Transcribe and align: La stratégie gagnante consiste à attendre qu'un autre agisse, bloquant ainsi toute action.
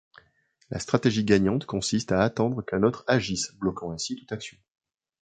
La 0.71 0.79
stratégie 0.79 1.23
gagnante 1.23 1.67
consiste 1.67 2.11
à 2.11 2.23
attendre 2.23 2.65
qu'un 2.65 2.81
autre 2.81 3.03
agisse, 3.05 3.53
bloquant 3.59 3.91
ainsi 3.91 4.15
toute 4.15 4.31
action. 4.31 4.57